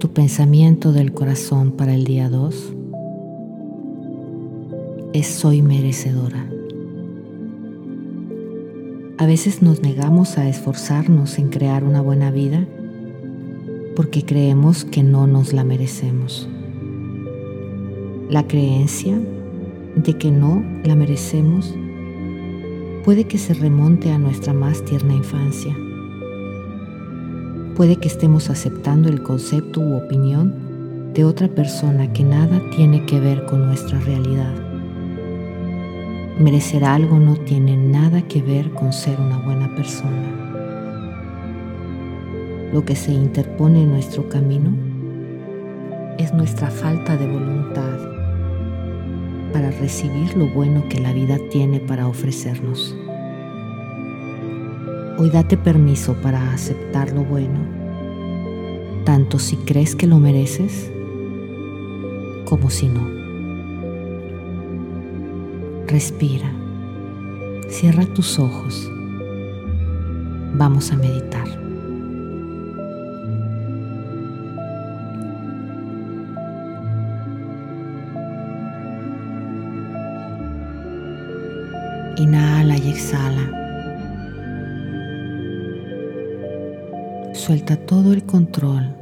[0.00, 2.72] tu pensamiento del corazón para el día 2
[5.12, 6.48] es soy merecedora.
[9.18, 12.66] A veces nos negamos a esforzarnos en crear una buena vida
[13.94, 16.48] porque creemos que no nos la merecemos.
[18.30, 19.20] La creencia
[19.96, 21.74] de que no la merecemos
[23.04, 25.76] puede que se remonte a nuestra más tierna infancia.
[27.80, 33.18] Puede que estemos aceptando el concepto u opinión de otra persona que nada tiene que
[33.18, 34.52] ver con nuestra realidad.
[36.38, 40.28] Merecer algo no tiene nada que ver con ser una buena persona.
[42.70, 44.76] Lo que se interpone en nuestro camino
[46.18, 47.98] es nuestra falta de voluntad
[49.54, 52.94] para recibir lo bueno que la vida tiene para ofrecernos.
[55.20, 57.58] Hoy date permiso para aceptar lo bueno,
[59.04, 60.90] tanto si crees que lo mereces
[62.46, 63.06] como si no.
[65.86, 66.50] Respira.
[67.68, 68.90] Cierra tus ojos.
[70.54, 71.46] Vamos a meditar.
[82.16, 83.69] Inhala y exhala.
[87.40, 88.94] Suelta todo el control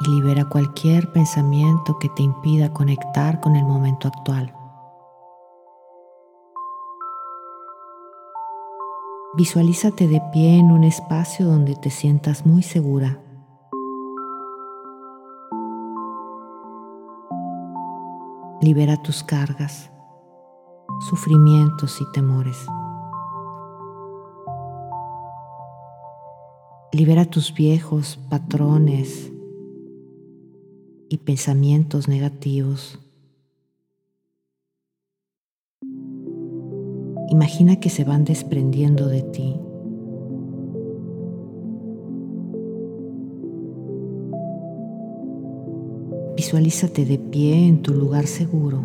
[0.00, 4.50] y libera cualquier pensamiento que te impida conectar con el momento actual.
[9.34, 13.20] Visualízate de pie en un espacio donde te sientas muy segura.
[18.62, 19.90] Libera tus cargas,
[21.10, 22.66] sufrimientos y temores.
[26.96, 29.30] Libera tus viejos patrones
[31.10, 32.98] y pensamientos negativos.
[37.28, 39.56] Imagina que se van desprendiendo de ti.
[46.34, 48.82] Visualízate de pie en tu lugar seguro,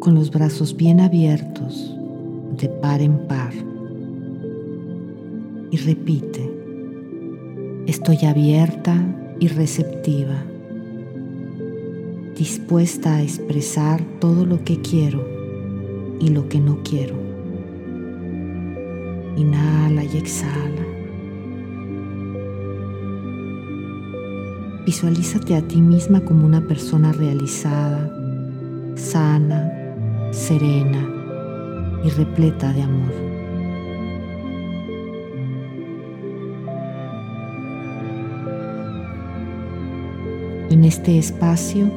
[0.00, 1.94] con los brazos bien abiertos,
[2.58, 3.71] de par en par.
[5.72, 6.52] Y repite,
[7.86, 8.94] estoy abierta
[9.40, 10.44] y receptiva,
[12.36, 15.26] dispuesta a expresar todo lo que quiero
[16.20, 17.14] y lo que no quiero.
[19.38, 20.86] Inhala y exhala.
[24.84, 28.14] Visualízate a ti misma como una persona realizada,
[28.94, 29.72] sana,
[30.32, 31.08] serena
[32.04, 33.31] y repleta de amor.
[40.70, 41.90] En este espacio,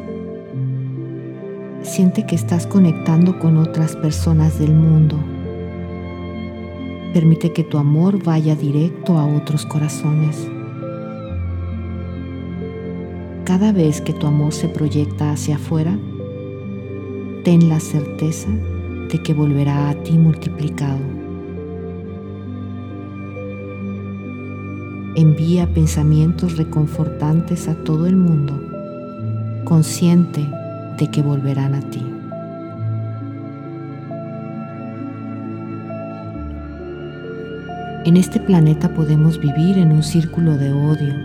[1.86, 5.18] Siente que estás conectando con otras personas del mundo.
[7.14, 10.50] Permite que tu amor vaya directo a otros corazones.
[13.46, 15.98] Cada vez que tu amor se proyecta hacia afuera,
[17.44, 18.50] ten la certeza
[19.12, 21.15] de que volverá a ti multiplicado.
[25.16, 28.62] Envía pensamientos reconfortantes a todo el mundo,
[29.64, 30.46] consciente
[30.98, 32.06] de que volverán a ti.
[38.04, 41.16] En este planeta podemos vivir en un círculo de odio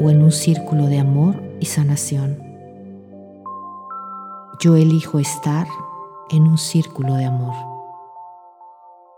[0.00, 2.36] o en un círculo de amor y sanación.
[4.60, 5.66] Yo elijo estar
[6.30, 7.71] en un círculo de amor.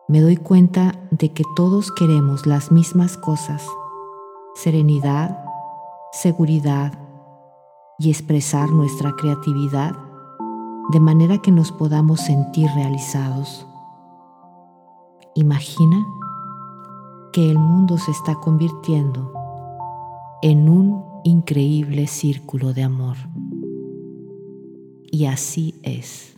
[0.09, 3.67] Me doy cuenta de que todos queremos las mismas cosas,
[4.55, 5.39] serenidad,
[6.13, 6.93] seguridad,
[7.99, 9.97] y expresar nuestra creatividad
[10.93, 13.67] de manera que nos podamos sentir realizados.
[15.35, 16.05] Imagina
[17.33, 19.33] que el mundo se está convirtiendo
[20.43, 23.17] en un increíble círculo de amor.
[25.11, 26.34] Y así es.